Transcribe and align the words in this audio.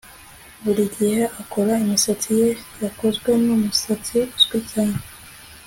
Buri 0.63 0.83
gihe 0.95 1.19
akora 1.41 1.73
imisatsi 1.85 2.29
ye 2.39 2.49
yakozwe 2.83 3.29
numusatsi 3.43 4.17
uzwi 4.35 4.59
cyane 4.71 4.99